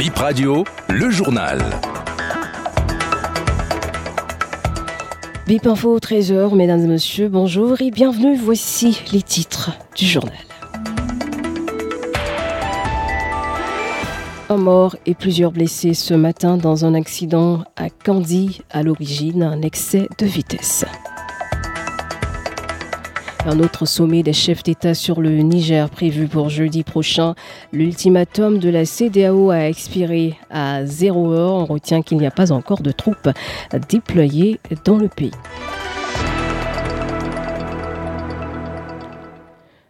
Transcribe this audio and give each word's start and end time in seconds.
Bip 0.00 0.16
Radio, 0.16 0.64
le 0.88 1.10
journal. 1.10 1.58
Bip 5.46 5.66
Info 5.66 5.98
13h, 5.98 6.56
mesdames 6.56 6.80
et 6.80 6.86
messieurs, 6.86 7.28
bonjour 7.28 7.78
et 7.82 7.90
bienvenue. 7.90 8.34
Voici 8.34 8.98
les 9.12 9.20
titres 9.20 9.72
du 9.94 10.06
journal. 10.06 10.32
Un 14.48 14.56
mort 14.56 14.96
et 15.04 15.14
plusieurs 15.14 15.52
blessés 15.52 15.92
ce 15.92 16.14
matin 16.14 16.56
dans 16.56 16.86
un 16.86 16.94
accident 16.94 17.64
à 17.76 17.90
Candy, 17.90 18.62
à 18.70 18.82
l'origine 18.82 19.42
un 19.42 19.60
excès 19.60 20.08
de 20.18 20.24
vitesse. 20.24 20.86
Un 23.46 23.58
autre 23.58 23.86
sommet 23.86 24.22
des 24.22 24.34
chefs 24.34 24.62
d'État 24.62 24.92
sur 24.92 25.20
le 25.22 25.30
Niger 25.38 25.88
prévu 25.88 26.26
pour 26.28 26.50
jeudi 26.50 26.82
prochain. 26.84 27.34
L'ultimatum 27.72 28.58
de 28.58 28.68
la 28.68 28.84
CDAO 28.84 29.50
a 29.50 29.66
expiré 29.66 30.34
à 30.50 30.84
0 30.84 31.32
heure. 31.32 31.54
On 31.54 31.64
retient 31.64 32.02
qu'il 32.02 32.18
n'y 32.18 32.26
a 32.26 32.30
pas 32.30 32.52
encore 32.52 32.82
de 32.82 32.92
troupes 32.92 33.30
déployées 33.88 34.60
dans 34.84 34.98
le 34.98 35.08
pays. 35.08 35.32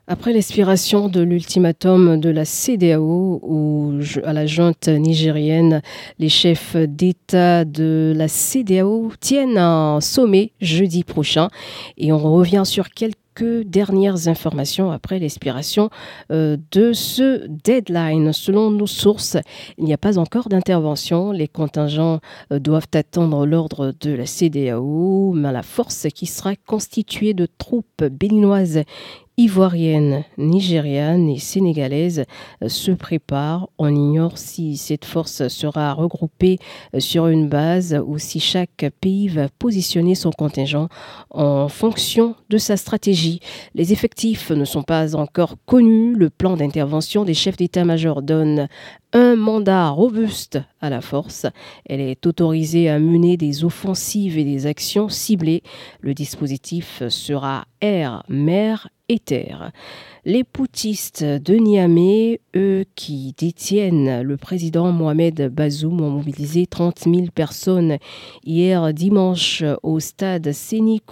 Après 0.07 0.33
l'expiration 0.33 1.09
de 1.09 1.21
l'ultimatum 1.21 2.19
de 2.19 2.31
la 2.31 2.45
CDAO 2.45 4.01
à 4.25 4.33
la 4.33 4.45
junte 4.45 4.89
nigérienne, 4.89 5.83
les 6.19 6.29
chefs 6.29 6.75
d'État 6.75 7.65
de 7.65 8.13
la 8.17 8.27
CDAO 8.27 9.13
tiennent 9.21 9.57
un 9.59 10.01
sommet 10.01 10.51
jeudi 10.61 11.05
prochain 11.05 11.49
et 11.97 12.11
on 12.13 12.19
revient 12.19 12.63
sur 12.65 12.91
quelques 12.91 13.20
dernières 13.39 14.29
informations 14.29 14.91
après 14.91 15.19
l'expiration 15.19 15.91
euh, 16.31 16.57
de 16.73 16.93
ce 16.93 17.47
deadline. 17.65 18.33
Selon 18.33 18.71
nos 18.71 18.87
sources, 18.87 19.37
il 19.79 19.85
n'y 19.85 19.95
a 19.95 19.99
pas 19.99 20.19
encore 20.19 20.49
d'intervention. 20.49 21.33
Les 21.33 21.49
contingents 21.49 22.21
euh, 22.53 22.59
doivent 22.59 22.89
attendre 22.95 23.47
l'ordre 23.47 23.95
de 24.01 24.11
la 24.13 24.27
CDAO, 24.27 25.33
mais 25.35 25.53
la 25.53 25.63
force 25.63 26.07
qui 26.15 26.27
sera 26.27 26.55
constituée 26.57 27.35
de 27.35 27.47
troupes 27.47 28.05
béninoises 28.05 28.83
ivoirienne, 29.41 30.25
nigériane 30.37 31.31
et 31.31 31.39
sénégalaise 31.39 32.27
euh, 32.63 32.69
se 32.69 32.91
prépare. 32.91 33.71
On 33.79 33.95
ignore 33.95 34.37
si 34.37 34.77
cette 34.77 35.07
force 35.07 35.49
sera 35.49 35.95
regroupée 35.95 36.59
euh, 36.95 37.01
sur 37.01 37.27
une 37.27 37.49
base 37.49 37.99
ou 38.07 38.19
si 38.19 38.39
chaque 38.39 38.85
pays 39.01 39.29
va 39.29 39.49
positionner 39.49 40.15
son 40.15 40.31
contingent 40.31 40.89
en 41.31 41.69
fonction 41.69 42.35
de 42.51 42.59
sa 42.59 42.77
stratégie. 42.77 43.41
Les 43.75 43.95
effectifs 43.95 44.51
ne 44.51 44.67
sont 44.67 44.83
pas 44.83 45.17
encore 45.17 45.57
connus. 45.65 46.15
Le 46.15 46.29
plan 46.29 46.59
d'intervention 46.59 47.25
des 47.25 47.35
chefs 47.35 47.57
d'état-major 47.57 48.21
donne 48.21 48.69
un 49.15 49.37
mandat 49.37 49.89
robuste 49.89 50.59
à 50.83 50.91
la 50.91 51.01
force. 51.01 51.47
Elle 51.87 52.01
est 52.01 52.27
autorisée 52.27 52.91
à 52.91 52.99
mener 52.99 53.39
des 53.39 53.65
offensives 53.65 54.37
et 54.37 54.45
des 54.45 54.67
actions 54.67 55.09
ciblées. 55.09 55.63
Le 56.01 56.13
dispositif 56.13 57.03
sera 57.09 57.65
air, 57.81 58.23
mer 58.29 58.89
Les 60.25 60.45
poutistes 60.45 61.25
de 61.25 61.55
Niamey, 61.57 62.41
eux 62.55 62.85
qui 62.95 63.35
détiennent 63.37 64.23
le 64.23 64.37
président 64.37 64.93
Mohamed 64.93 65.49
Bazoum, 65.53 66.01
ont 66.01 66.11
mobilisé 66.11 66.67
30 66.67 67.01
000 67.13 67.27
personnes 67.35 67.97
hier 68.45 68.95
dimanche 68.95 69.65
au 69.83 69.99
stade 69.99 70.53
Séni 70.53 71.03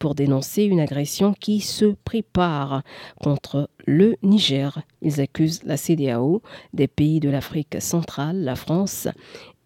pour 0.00 0.14
dénoncer 0.16 0.64
une 0.64 0.80
agression 0.80 1.32
qui 1.38 1.60
se 1.60 1.94
prépare 2.04 2.82
contre 3.22 3.70
le 3.86 4.16
Niger. 4.24 4.82
Ils 5.00 5.20
accusent 5.20 5.62
la 5.64 5.76
CDAO, 5.76 6.42
des 6.72 6.88
pays 6.88 7.20
de 7.20 7.28
l'Afrique 7.28 7.76
centrale, 7.80 8.42
la 8.42 8.56
France, 8.56 9.06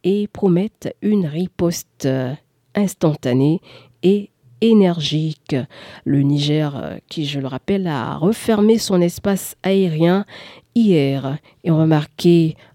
et 0.05 0.29
promettent 0.29 0.95
une 1.01 1.25
riposte 1.27 2.07
instantanée 2.75 3.61
et 4.03 4.31
énergique. 4.60 5.56
Le 6.04 6.22
Niger, 6.22 6.98
qui 7.09 7.26
je 7.26 7.41
le 7.41 7.47
rappelle, 7.47 7.87
a 7.87 8.16
refermé 8.16 8.78
son 8.78 9.00
espace 9.00 9.56
aérien 9.62 10.25
hier 10.75 11.38
et 11.65 11.71
on 11.71 11.76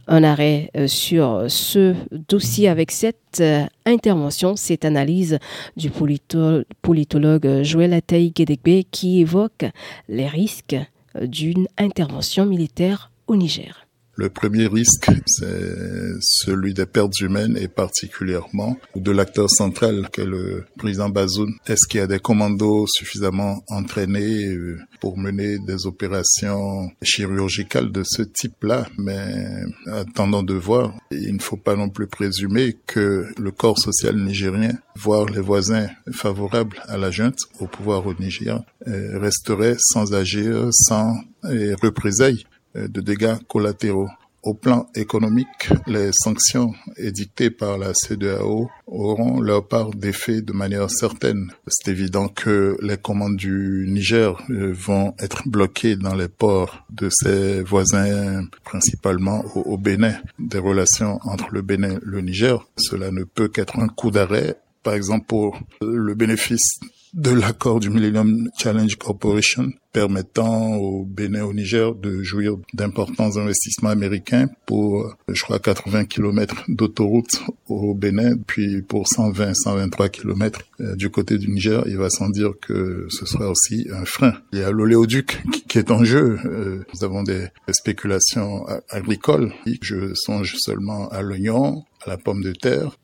un 0.07 0.23
arrêt 0.23 0.69
euh, 0.75 0.87
sur 0.87 1.45
ce 1.47 1.95
dossier 2.29 2.67
avec 2.69 2.91
cette 2.91 3.39
euh, 3.39 3.65
intervention, 3.85 4.55
cette 4.55 4.85
analyse 4.85 5.39
du 5.77 5.89
politologue 5.89 7.63
Joël 7.63 7.93
Ataï 7.93 8.31
Gedegbe 8.35 8.83
qui 8.91 9.21
évoque 9.21 9.65
les 10.07 10.27
risques 10.27 10.77
d'une 11.19 11.67
intervention 11.77 12.45
militaire 12.45 13.11
au 13.27 13.35
Niger. 13.35 13.84
Le 14.17 14.29
premier 14.29 14.67
risque, 14.67 15.11
c'est 15.25 16.13
celui 16.21 16.73
des 16.73 16.85
pertes 16.85 17.19
humaines 17.19 17.57
et 17.59 17.67
particulièrement 17.67 18.77
de 18.95 19.11
l'acteur 19.11 19.49
central 19.49 20.07
que 20.09 20.21
le 20.21 20.63
président 20.77 21.09
Bazoum. 21.09 21.51
Est-ce 21.67 21.85
qu'il 21.85 21.99
y 21.99 22.03
a 22.03 22.07
des 22.07 22.19
commandos 22.19 22.85
suffisamment 22.87 23.61
entraînés 23.67 24.47
euh, 24.47 24.79
pour 25.01 25.17
mener 25.17 25.59
des 25.59 25.85
opérations 25.85 26.89
chirurgicales 27.03 27.91
de 27.91 28.03
ce 28.05 28.21
type-là? 28.21 28.87
Mais 28.97 29.63
attendant 29.91 30.43
de 30.43 30.53
voir, 30.53 30.93
il 31.11 31.35
ne 31.35 31.41
faut 31.41 31.57
pas 31.57 31.75
non 31.75 31.89
plus 31.89 32.07
présumer 32.07 32.77
que 32.87 33.27
le 33.37 33.51
corps 33.51 33.79
social 33.79 34.15
nigérien, 34.15 34.77
voire 34.95 35.25
les 35.25 35.41
voisins 35.41 35.87
favorables 36.13 36.81
à 36.87 36.97
la 36.97 37.11
junte, 37.11 37.39
au 37.59 37.67
pouvoir 37.67 38.07
au 38.07 38.13
Niger, 38.13 38.63
euh, 38.87 39.19
resterait 39.19 39.75
sans 39.77 40.13
agir, 40.13 40.69
sans 40.71 41.17
euh, 41.43 41.75
représailles 41.81 42.45
de 42.75 43.01
dégâts 43.01 43.35
collatéraux. 43.47 44.09
Au 44.45 44.53
plan 44.53 44.87
économique, 44.93 45.69
les 45.87 46.11
sanctions 46.13 46.71
édictées 46.97 47.49
par 47.49 47.79
la 47.79 47.93
CEDEAO 47.95 48.69
auront 48.85 49.41
leur 49.41 49.67
part 49.67 49.89
d'effet 49.89 50.43
de 50.43 50.53
manière 50.53 50.91
certaine. 50.91 51.51
C'est 51.67 51.89
évident 51.89 52.27
que 52.27 52.77
les 52.79 52.97
commandes 52.97 53.37
du 53.37 53.87
Niger 53.89 54.39
euh, 54.51 54.71
vont 54.71 55.15
être 55.17 55.47
bloquées 55.47 55.95
dans 55.95 56.13
les 56.13 56.27
ports 56.27 56.85
de 56.91 57.09
ses 57.11 57.63
voisins, 57.63 58.45
principalement 58.63 59.43
au, 59.55 59.79
Bénin. 59.79 60.13
Des 60.37 60.59
relations 60.59 61.19
entre 61.23 61.47
le 61.51 61.63
Bénin 61.63 61.93
et 61.95 61.99
le 62.03 62.21
Niger, 62.21 62.67
cela 62.77 63.09
ne 63.09 63.23
peut 63.23 63.47
qu'être 63.47 63.79
un 63.79 63.87
coup 63.87 64.11
d'arrêt 64.11 64.57
par 64.83 64.93
exemple 64.93 65.25
pour 65.25 65.59
le 65.81 66.13
bénéfice 66.13 66.79
de 67.15 67.31
l'accord 67.31 67.79
du 67.79 67.89
Millennium 67.89 68.49
Challenge 68.57 68.93
Corporation 68.97 69.71
permettant 69.93 70.75
au 70.75 71.05
Bénin, 71.05 71.45
au 71.45 71.53
Niger, 71.53 71.95
de 71.95 72.21
jouir 72.21 72.55
d'importants 72.73 73.37
investissements 73.37 73.89
américains 73.89 74.49
pour, 74.65 75.15
je 75.29 75.41
crois, 75.41 75.59
80 75.59 76.03
km 76.03 76.65
d'autoroute 76.67 77.41
au 77.69 77.93
Bénin, 77.93 78.35
puis 78.45 78.81
pour 78.81 79.07
120, 79.07 79.53
123 79.53 80.09
km 80.09 80.59
du 80.97 81.09
côté 81.09 81.37
du 81.37 81.49
Niger, 81.49 81.83
il 81.87 81.97
va 81.97 82.09
sans 82.09 82.27
dire 82.29 82.51
que 82.61 83.07
ce 83.09 83.25
sera 83.25 83.49
aussi 83.49 83.87
un 83.93 84.03
frein. 84.03 84.33
Il 84.51 84.59
y 84.59 84.63
a 84.63 84.71
l'oléoduc 84.71 85.41
qui 85.69 85.77
est 85.77 85.91
en 85.91 86.03
jeu. 86.03 86.37
Euh, 86.43 86.83
nous 86.93 87.03
avons 87.05 87.23
des 87.23 87.47
spéculations 87.71 88.65
agricoles. 88.89 89.53
Je 89.81 90.13
songe 90.13 90.55
seulement 90.57 91.07
à 91.07 91.21
l'oignon, 91.21 91.85
à 92.05 92.09
la 92.09 92.17
pomme 92.17 92.41
de 92.41 92.51
terre, 92.51 92.97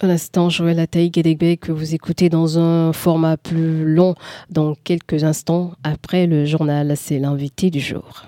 à 0.00 0.06
l'instant, 0.06 0.50
Joël 0.50 0.78
Ataï 0.78 1.10
Gedegbe, 1.14 1.58
que 1.58 1.72
vous 1.72 1.94
écoutez 1.94 2.28
dans 2.28 2.58
un 2.58 2.92
format 2.92 3.36
plus 3.36 3.84
long 3.84 4.14
dans 4.50 4.74
quelques 4.74 5.24
instants 5.24 5.72
après 5.84 6.26
le 6.26 6.44
journal. 6.44 6.94
C'est 6.96 7.18
l'invité 7.18 7.70
du 7.70 7.80
jour. 7.80 8.26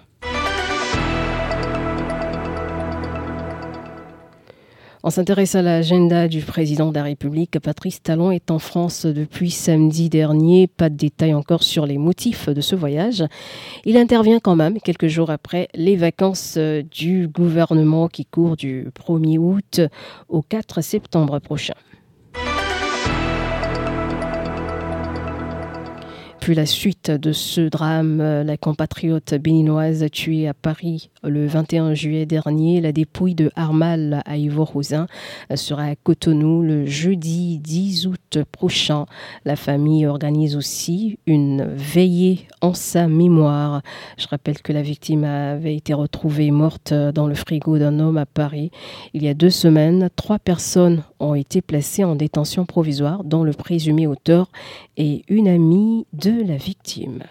On 5.04 5.10
s'intéresse 5.10 5.54
à 5.54 5.62
l'agenda 5.62 6.26
du 6.26 6.41
président 6.41 6.91
de 6.91 6.94
la 6.97 7.04
République. 7.04 7.60
Patrice 7.60 8.03
Talon 8.03 8.32
est 8.32 8.50
en 8.50 8.59
France 8.59 9.06
depuis 9.06 9.53
samedi 9.53 10.09
dernier. 10.09 10.66
Pas 10.66 10.91
de 10.91 10.97
détails 10.97 11.34
encore 11.34 11.62
sur 11.62 11.86
les 11.86 11.98
motifs 11.98 12.48
de 12.48 12.60
ce 12.60 12.75
voyage. 12.75 13.25
Il 13.84 13.97
intervient 13.97 14.41
quand 14.41 14.56
même 14.56 14.81
quelques 14.81 15.06
jours 15.06 15.31
après 15.31 15.69
les 15.75 15.94
vacances 15.94 16.59
du 16.59 17.28
gouvernement 17.28 18.09
qui 18.09 18.27
courent 18.27 18.56
du 18.56 18.89
1er 19.06 19.39
août 19.39 19.80
au 20.28 20.42
4 20.42 20.80
septembre 20.80 21.39
prochain. 21.39 21.74
La 26.46 26.66
suite 26.66 27.10
de 27.10 27.32
ce 27.32 27.68
drame, 27.68 28.18
la 28.18 28.56
compatriote 28.56 29.34
béninoise 29.34 30.06
tuée 30.10 30.48
à 30.48 30.54
Paris 30.54 31.10
le 31.24 31.46
21 31.46 31.94
juillet 31.94 32.26
dernier, 32.26 32.80
la 32.80 32.92
dépouille 32.92 33.34
de 33.34 33.50
Armal 33.56 34.22
à 34.24 34.36
Ivo-Rosin 34.36 35.06
sera 35.54 35.84
à 35.84 35.96
Cotonou 35.96 36.62
le 36.62 36.86
jeudi 36.86 37.58
10 37.58 38.06
août 38.06 38.38
prochain. 38.52 39.06
La 39.44 39.56
famille 39.56 40.06
organise 40.06 40.56
aussi 40.56 41.18
une 41.26 41.64
veillée 41.64 42.46
en 42.60 42.74
sa 42.74 43.08
mémoire. 43.08 43.82
Je 44.16 44.28
rappelle 44.28 44.60
que 44.62 44.72
la 44.72 44.82
victime 44.82 45.24
avait 45.24 45.76
été 45.76 45.92
retrouvée 45.94 46.50
morte 46.50 46.92
dans 46.92 47.26
le 47.26 47.34
frigo 47.34 47.78
d'un 47.78 47.98
homme 47.98 48.18
à 48.18 48.26
Paris. 48.26 48.70
Il 49.12 49.22
y 49.22 49.28
a 49.28 49.34
deux 49.34 49.50
semaines, 49.50 50.10
trois 50.14 50.38
personnes 50.38 51.02
ont 51.20 51.34
été 51.34 51.62
placées 51.62 52.04
en 52.04 52.15
détention 52.15 52.66
provisoire, 52.66 53.24
dont 53.24 53.44
le 53.44 53.53
présumé 53.53 54.06
auteur 54.06 54.50
et 54.97 55.24
une 55.28 55.48
amie 55.48 56.06
de 56.12 56.42
la 56.42 56.56
victime. 56.56 57.24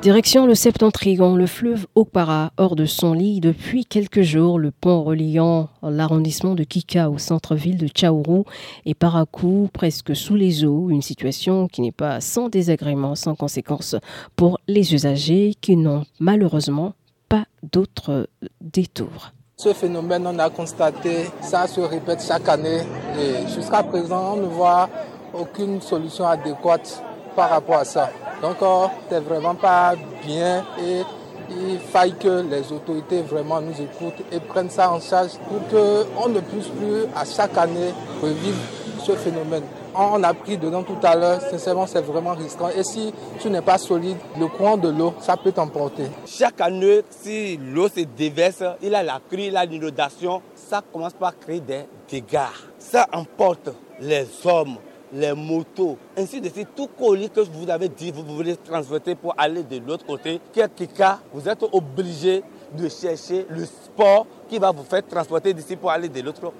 Direction 0.00 0.46
le 0.46 0.54
septentrion, 0.54 1.34
le 1.34 1.48
fleuve 1.48 1.88
Okpara, 1.96 2.52
hors 2.56 2.76
de 2.76 2.84
son 2.84 3.14
lit 3.14 3.40
depuis 3.40 3.84
quelques 3.84 4.22
jours. 4.22 4.60
Le 4.60 4.70
pont 4.70 5.02
reliant 5.02 5.70
l'arrondissement 5.82 6.54
de 6.54 6.62
Kika 6.62 7.10
au 7.10 7.18
centre-ville 7.18 7.78
de 7.78 7.88
Tchaourou 7.88 8.44
et 8.86 8.94
Parakou 8.94 9.68
presque 9.72 10.14
sous 10.14 10.36
les 10.36 10.64
eaux. 10.64 10.88
Une 10.88 11.02
situation 11.02 11.66
qui 11.66 11.80
n'est 11.80 11.90
pas 11.90 12.20
sans 12.20 12.48
désagrément, 12.48 13.16
sans 13.16 13.34
conséquences 13.34 13.96
pour 14.36 14.60
les 14.68 14.94
usagers 14.94 15.54
qui 15.60 15.76
n'ont 15.76 16.04
malheureusement 16.20 16.94
pas 17.28 17.46
d'autres 17.72 18.28
détours. 18.60 19.32
Ce 19.60 19.72
phénomène, 19.74 20.24
on 20.24 20.38
a 20.38 20.50
constaté, 20.50 21.28
ça 21.40 21.66
se 21.66 21.80
répète 21.80 22.22
chaque 22.24 22.48
année 22.48 22.82
et 23.18 23.48
jusqu'à 23.48 23.82
présent, 23.82 24.34
on 24.34 24.36
ne 24.36 24.46
voit 24.46 24.88
aucune 25.34 25.80
solution 25.80 26.28
adéquate 26.28 27.02
par 27.34 27.50
rapport 27.50 27.78
à 27.78 27.84
ça. 27.84 28.08
Donc, 28.40 28.62
euh, 28.62 28.86
c'est 29.10 29.18
vraiment 29.18 29.56
pas 29.56 29.94
bien 30.24 30.64
et 30.80 31.02
il 31.50 31.80
faille 31.80 32.14
que 32.14 32.46
les 32.48 32.70
autorités 32.70 33.22
vraiment 33.22 33.60
nous 33.60 33.72
écoutent 33.72 34.22
et 34.30 34.38
prennent 34.38 34.70
ça 34.70 34.92
en 34.92 35.00
charge 35.00 35.32
pour 35.48 35.58
qu'on 35.66 36.28
ne 36.28 36.38
puisse 36.38 36.68
plus 36.68 37.06
à 37.16 37.24
chaque 37.24 37.58
année 37.58 37.92
revivre 38.22 38.60
ce 39.04 39.10
phénomène. 39.16 39.64
On 40.00 40.22
a 40.22 40.32
pris 40.32 40.56
dedans 40.56 40.84
tout 40.84 40.98
à 41.02 41.16
l'heure, 41.16 41.40
sincèrement 41.40 41.88
c'est 41.88 42.00
vraiment 42.00 42.32
risquant. 42.32 42.68
Et 42.68 42.84
si 42.84 43.12
tu 43.40 43.50
n'es 43.50 43.60
pas 43.60 43.78
solide, 43.78 44.16
le 44.38 44.46
courant 44.46 44.76
de 44.76 44.90
l'eau, 44.90 45.12
ça 45.18 45.36
peut 45.36 45.50
t'emporter. 45.50 46.04
Chaque 46.24 46.60
année, 46.60 47.02
si 47.10 47.56
l'eau 47.56 47.88
se 47.88 48.02
déverse, 48.02 48.62
il 48.80 48.94
a 48.94 49.02
la 49.02 49.20
crue, 49.28 49.46
il 49.46 49.56
a 49.56 49.64
l'inondation, 49.64 50.40
ça 50.54 50.84
commence 50.92 51.14
par 51.14 51.36
créer 51.36 51.58
des 51.58 51.80
dégâts. 52.08 52.38
Ça 52.78 53.08
emporte 53.12 53.70
les 54.00 54.24
hommes, 54.44 54.76
les 55.12 55.32
motos, 55.32 55.98
ainsi 56.16 56.40
de 56.40 56.48
suite, 56.48 56.68
tout 56.76 56.88
colis 56.96 57.30
que 57.30 57.40
vous 57.40 57.68
avez 57.68 57.88
dit, 57.88 58.12
vous 58.12 58.22
voulez 58.22 58.56
transporter 58.56 59.16
pour 59.16 59.34
aller 59.36 59.64
de 59.64 59.78
l'autre 59.84 60.06
côté, 60.06 60.40
quelque 60.52 60.84
cas, 60.84 61.18
vous 61.34 61.48
êtes 61.48 61.64
obligé 61.72 62.44
de 62.72 62.88
chercher 62.88 63.46
le 63.48 63.64
sport 63.64 64.26
qui 64.48 64.58
va 64.58 64.70
vous 64.70 64.84
faire 64.84 65.04
transporter 65.04 65.52
d'ici 65.54 65.74
pour 65.74 65.90
aller 65.90 66.08
de 66.08 66.20
l'autre 66.20 66.52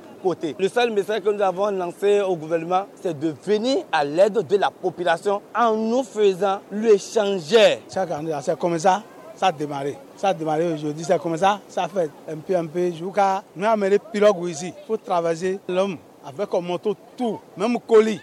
Le 0.58 0.68
seul 0.68 0.90
message 0.90 1.20
que 1.22 1.30
nous 1.30 1.40
avons 1.40 1.70
lancé 1.70 2.20
au 2.20 2.36
gouvernement, 2.36 2.86
c'est 3.00 3.18
de 3.18 3.34
venir 3.44 3.84
à 3.92 4.04
l'aide 4.04 4.46
de 4.46 4.56
la 4.56 4.70
population 4.70 5.40
en 5.54 5.74
nous 5.74 6.02
faisant 6.02 6.60
l'échangeur. 6.72 7.78
Chaque 7.92 8.08
c'est 8.42 8.58
comme 8.58 8.78
ça, 8.78 9.02
ça 9.36 9.46
a 9.46 9.52
démarré. 9.52 9.96
Ça 10.16 10.28
a 10.28 10.34
démarré 10.34 10.72
aujourd'hui, 10.72 11.04
c'est 11.04 11.18
comme 11.20 11.36
ça, 11.36 11.60
ça 11.68 11.86
fait 11.88 12.10
un 12.28 12.36
peu, 12.36 12.56
un 12.56 12.66
peu, 12.66 12.90
jusqu'à 12.90 13.42
nous 13.54 13.66
amener 13.66 13.98
pirogue 13.98 14.48
ici 14.48 14.72
pour 14.86 14.98
traverser 14.98 15.60
l'homme 15.68 15.96
avec 16.26 16.52
un 16.52 16.60
moto, 16.60 16.96
tout, 17.16 17.38
même 17.56 17.78
colis. 17.86 18.20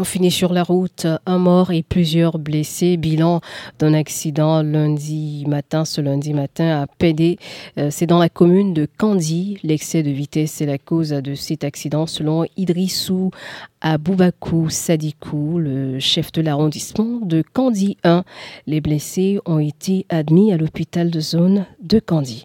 On 0.00 0.04
finit 0.04 0.30
sur 0.30 0.52
la 0.52 0.62
route, 0.62 1.08
un 1.26 1.38
mort 1.38 1.72
et 1.72 1.82
plusieurs 1.82 2.38
blessés. 2.38 2.96
Bilan 2.96 3.40
d'un 3.80 3.94
accident 3.94 4.62
lundi 4.62 5.44
matin, 5.48 5.84
ce 5.84 6.00
lundi 6.00 6.32
matin 6.34 6.82
à 6.82 6.86
Pédé. 6.86 7.36
Euh, 7.78 7.88
c'est 7.90 8.06
dans 8.06 8.20
la 8.20 8.28
commune 8.28 8.74
de 8.74 8.86
Candy. 8.96 9.58
L'excès 9.64 10.04
de 10.04 10.10
vitesse 10.10 10.60
est 10.60 10.66
la 10.66 10.78
cause 10.78 11.08
de 11.10 11.34
cet 11.34 11.64
accident 11.64 12.06
selon 12.06 12.44
Idrissou 12.56 13.32
Aboubakou 13.80 14.70
Sadikou, 14.70 15.58
le 15.58 15.98
chef 15.98 16.30
de 16.30 16.42
l'arrondissement 16.42 17.18
de 17.20 17.42
Candy 17.52 17.96
1. 18.04 18.22
Les 18.68 18.80
blessés 18.80 19.40
ont 19.46 19.58
été 19.58 20.06
admis 20.10 20.52
à 20.52 20.56
l'hôpital 20.56 21.10
de 21.10 21.18
zone 21.18 21.66
de 21.82 21.98
Candy. 21.98 22.44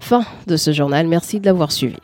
Fin 0.00 0.24
de 0.46 0.56
ce 0.56 0.72
journal. 0.72 1.06
Merci 1.06 1.38
de 1.38 1.44
l'avoir 1.44 1.70
suivi. 1.70 1.98